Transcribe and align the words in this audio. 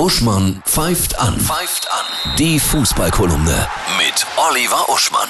Uschmann 0.00 0.62
pfeift 0.64 1.18
an. 1.20 1.38
Pfeift 1.38 1.86
an. 1.92 2.36
Die 2.38 2.58
Fußballkolumne 2.58 3.68
mit 3.98 4.26
Oliver 4.38 4.88
Uschmann. 4.88 5.28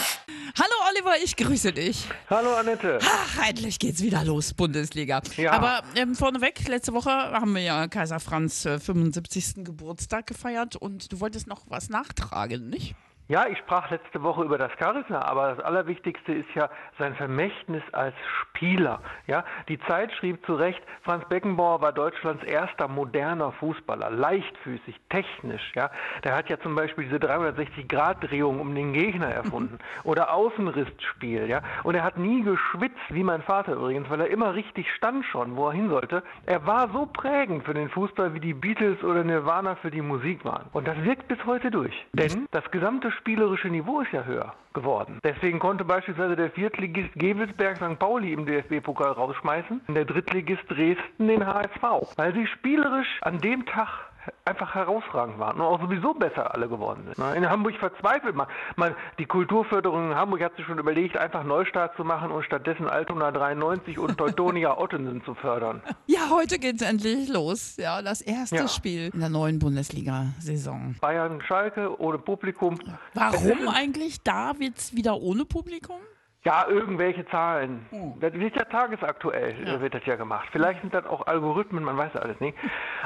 Hallo 0.56 0.74
Oliver, 0.88 1.14
ich 1.24 1.34
grüße 1.34 1.72
dich. 1.72 2.06
Hallo 2.28 2.54
Annette. 2.54 3.00
Ach, 3.02 3.48
endlich 3.48 3.80
geht's 3.80 4.00
wieder 4.00 4.24
los, 4.24 4.54
Bundesliga. 4.54 5.22
Ja. 5.36 5.50
Aber 5.54 5.82
ähm, 5.96 6.14
vorneweg, 6.14 6.68
letzte 6.68 6.92
Woche 6.92 7.10
haben 7.10 7.52
wir 7.52 7.62
ja 7.62 7.88
Kaiser 7.88 8.20
Franz 8.20 8.64
äh, 8.64 8.78
75. 8.78 9.64
Geburtstag 9.64 10.28
gefeiert 10.28 10.76
und 10.76 11.10
du 11.10 11.18
wolltest 11.18 11.48
noch 11.48 11.62
was 11.66 11.88
nachtragen, 11.88 12.68
nicht? 12.68 12.94
Ja, 13.30 13.46
ich 13.46 13.58
sprach 13.58 13.88
letzte 13.92 14.24
Woche 14.24 14.42
über 14.42 14.58
das 14.58 14.72
Charisma, 14.76 15.20
aber 15.20 15.54
das 15.54 15.64
Allerwichtigste 15.64 16.32
ist 16.32 16.52
ja 16.56 16.68
sein 16.98 17.14
Vermächtnis 17.14 17.84
als 17.92 18.16
Spieler. 18.40 18.98
Ja, 19.28 19.44
die 19.68 19.78
Zeit 19.82 20.12
schrieb 20.14 20.44
zu 20.46 20.56
Recht, 20.56 20.82
Franz 21.02 21.24
Beckenbauer 21.28 21.80
war 21.80 21.92
Deutschlands 21.92 22.42
erster 22.42 22.88
moderner 22.88 23.52
Fußballer, 23.52 24.10
leichtfüßig, 24.10 24.96
technisch. 25.10 25.62
Ja, 25.76 25.92
der 26.24 26.34
hat 26.34 26.50
ja 26.50 26.58
zum 26.58 26.74
Beispiel 26.74 27.04
diese 27.04 27.18
360-Grad-Drehung 27.18 28.58
um 28.58 28.74
den 28.74 28.94
Gegner 28.94 29.28
erfunden 29.28 29.78
oder 30.02 30.34
Außenrissspiel. 30.34 31.46
Ja, 31.48 31.62
und 31.84 31.94
er 31.94 32.02
hat 32.02 32.18
nie 32.18 32.42
geschwitzt, 32.42 32.98
wie 33.10 33.22
mein 33.22 33.42
Vater 33.42 33.74
übrigens, 33.74 34.10
weil 34.10 34.22
er 34.22 34.30
immer 34.30 34.54
richtig 34.54 34.92
stand 34.92 35.24
schon, 35.26 35.54
wo 35.54 35.68
er 35.68 35.74
hin 35.74 35.88
sollte. 35.88 36.24
Er 36.46 36.66
war 36.66 36.88
so 36.88 37.06
prägend 37.06 37.64
für 37.64 37.74
den 37.74 37.90
Fußball, 37.90 38.34
wie 38.34 38.40
die 38.40 38.54
Beatles 38.54 39.04
oder 39.04 39.22
Nirvana 39.22 39.76
für 39.76 39.92
die 39.92 40.02
Musik 40.02 40.44
waren. 40.44 40.66
Und 40.72 40.88
das 40.88 41.00
wirkt 41.04 41.28
bis 41.28 41.38
heute 41.46 41.70
durch, 41.70 41.94
denn 42.12 42.48
das 42.50 42.68
gesamte 42.72 43.12
spielerische 43.20 43.68
Niveau 43.68 44.00
ist 44.00 44.12
ja 44.12 44.24
höher 44.24 44.54
geworden. 44.72 45.18
Deswegen 45.24 45.58
konnte 45.58 45.84
beispielsweise 45.84 46.36
der 46.36 46.50
Viertligist 46.50 47.12
Gewelsberg 47.14 47.76
St. 47.76 47.98
Pauli 47.98 48.32
im 48.32 48.46
DFB-Pokal 48.46 49.12
rausschmeißen, 49.12 49.82
und 49.86 49.94
der 49.94 50.04
Drittligist 50.04 50.62
Dresden 50.68 51.28
den 51.28 51.46
HSV, 51.46 52.16
weil 52.16 52.34
sie 52.34 52.46
spielerisch 52.46 53.20
an 53.22 53.40
dem 53.40 53.66
Tag 53.66 54.09
einfach 54.44 54.74
herausragend 54.74 55.38
waren 55.38 55.56
und 55.56 55.62
auch 55.66 55.80
sowieso 55.80 56.12
besser 56.14 56.54
alle 56.54 56.68
geworden 56.68 57.04
sind. 57.14 57.34
In 57.36 57.48
Hamburg 57.48 57.74
verzweifelt 57.76 58.34
man. 58.34 58.46
man. 58.76 58.94
Die 59.18 59.26
Kulturförderung 59.26 60.10
in 60.10 60.14
Hamburg 60.16 60.42
hat 60.42 60.56
sich 60.56 60.66
schon 60.66 60.78
überlegt, 60.78 61.16
einfach 61.16 61.44
Neustart 61.44 61.96
zu 61.96 62.04
machen 62.04 62.30
und 62.30 62.44
stattdessen 62.44 62.86
Altona 62.88 63.30
93 63.30 63.98
und 63.98 64.18
Teutonia 64.18 64.76
Ottensen 64.78 65.24
zu 65.24 65.34
fördern. 65.34 65.82
Ja, 66.06 66.30
heute 66.30 66.58
geht's 66.58 66.82
endlich 66.82 67.28
los. 67.28 67.76
Ja, 67.78 68.02
das 68.02 68.20
erste 68.20 68.56
Ja. 68.56 68.68
Spiel 68.68 69.10
in 69.12 69.20
der 69.20 69.28
neuen 69.30 69.58
Bundesliga-Saison. 69.58 70.96
Bayern 71.00 71.40
Schalke 71.42 71.98
ohne 72.00 72.18
Publikum. 72.18 72.78
Warum 73.14 73.68
eigentlich? 73.68 74.22
Da 74.22 74.52
wird's 74.58 74.94
wieder 74.94 75.16
ohne 75.20 75.44
Publikum? 75.44 76.00
Ja, 76.42 76.66
irgendwelche 76.66 77.26
Zahlen. 77.26 77.84
Das 78.18 78.32
wird 78.32 78.56
ja 78.56 78.64
tagesaktuell, 78.64 79.54
äh, 79.66 79.78
wird 79.80 79.92
das 79.92 80.06
ja 80.06 80.16
gemacht. 80.16 80.48
Vielleicht 80.52 80.80
sind 80.80 80.94
das 80.94 81.04
auch 81.04 81.26
Algorithmen, 81.26 81.84
man 81.84 81.98
weiß 81.98 82.12
ja 82.14 82.20
alles 82.20 82.40
nicht. 82.40 82.56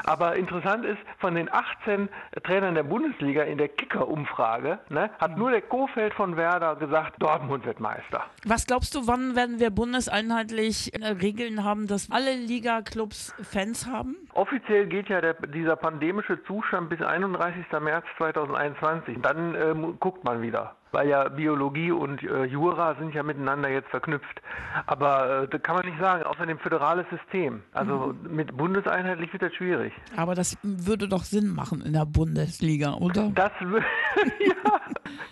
Aber 0.05 0.37
interessant 0.37 0.85
ist, 0.85 0.99
von 1.19 1.35
den 1.35 1.51
18 1.51 2.07
Trainern 2.43 2.75
der 2.75 2.83
Bundesliga 2.83 3.43
in 3.43 3.57
der 3.57 3.67
Kicker-Umfrage 3.67 4.79
ne, 4.87 5.09
hat 5.19 5.37
nur 5.37 5.51
der 5.51 5.61
Kofeld 5.61 6.13
von 6.13 6.37
Werder 6.37 6.77
gesagt, 6.77 7.21
Dortmund 7.21 7.65
wird 7.65 7.81
Meister. 7.81 8.23
Was 8.45 8.67
glaubst 8.67 8.95
du, 8.95 9.05
wann 9.05 9.35
werden 9.35 9.59
wir 9.59 9.69
bundeseinheitlich 9.69 10.93
äh, 10.93 11.07
Regeln 11.07 11.65
haben, 11.65 11.87
dass 11.87 12.09
alle 12.11 12.35
Liga-Clubs 12.35 13.35
Fans 13.43 13.85
haben? 13.85 14.15
Offiziell 14.33 14.87
geht 14.87 15.09
ja 15.09 15.19
der, 15.19 15.33
dieser 15.33 15.75
pandemische 15.75 16.41
Zustand 16.45 16.87
bis 16.89 17.01
31. 17.01 17.65
März 17.81 18.05
2021. 18.17 19.17
Dann 19.21 19.55
ähm, 19.55 19.99
guckt 19.99 20.23
man 20.23 20.41
wieder. 20.41 20.75
Weil 20.91 21.09
ja 21.09 21.27
Biologie 21.27 21.91
und 21.91 22.23
äh, 22.23 22.45
Jura 22.45 22.95
sind 22.95 23.13
ja 23.13 23.21
miteinander 23.23 23.69
jetzt 23.69 23.89
verknüpft. 23.89 24.41
Aber 24.85 25.43
äh, 25.43 25.47
das 25.49 25.61
kann 25.61 25.75
man 25.75 25.85
nicht 25.85 25.99
sagen, 25.99 26.23
außerdem 26.23 26.57
föderales 26.59 27.05
System. 27.09 27.63
Also 27.73 28.13
mit 28.29 28.55
bundeseinheitlich 28.55 29.33
wird 29.33 29.41
das 29.43 29.53
schwierig. 29.55 29.91
Aber 30.15 30.35
das 30.35 30.57
würde 30.63 31.09
doch 31.09 31.23
Sinn 31.23 31.49
machen 31.53 31.81
in 31.81 31.91
der 31.93 32.05
Bundesliga, 32.05 32.93
oder? 32.93 33.29
Das 33.35 33.51
wür- 33.59 33.81
ja, 34.39 34.81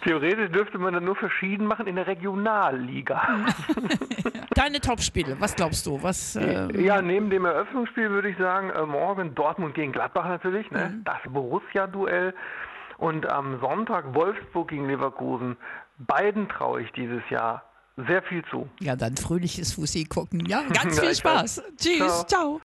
theoretisch 0.04 0.52
dürfte 0.52 0.78
man 0.80 0.96
dann 0.96 1.06
nur 1.06 1.16
verschieden 1.16 1.66
machen 1.66 1.88
in 1.88 1.96
der 1.96 2.08
Regionalliga. 2.08 3.22
Deine 4.56 4.82
Topspiele, 4.82 5.38
was 5.40 5.56
glaubst 5.56 5.86
du? 5.86 6.02
Was, 6.04 6.36
äh, 6.36 6.68
Ja, 6.82 7.02
neben 7.02 7.30
dem 7.30 7.46
Eröffnungsspiel 7.46 8.10
würde 8.10 8.30
ich 8.30 8.38
sagen, 8.38 8.70
äh, 8.70 8.86
morgen 8.86 9.34
Dortmund 9.34 9.76
gegen 9.76 9.92
Gladbach 9.94 10.26
natürlich, 10.28 10.70
ne? 10.72 10.92
Mhm. 10.94 11.04
das 11.06 11.18
Borussia-Duell. 11.32 12.34
Und 12.98 13.26
am 13.30 13.60
Sonntag 13.60 14.14
Wolfsburg 14.14 14.70
gegen 14.70 14.88
Leverkusen. 14.88 15.58
Beiden 15.98 16.50
traue 16.50 16.82
ich 16.82 16.92
dieses 16.94 17.22
Jahr 17.30 17.64
sehr 18.08 18.24
viel 18.24 18.44
zu. 18.50 18.68
ja, 18.80 18.96
dann 18.96 19.16
fröhliches 19.18 19.74
Fussi 19.74 20.04
gucken. 20.06 20.46
Ja, 20.48 20.64
ganz 20.64 21.00
viel 21.00 21.14
Spaß. 21.14 21.62
Tschüss, 21.78 21.98
Ciao. 21.98 22.26
ciao. 22.26 22.62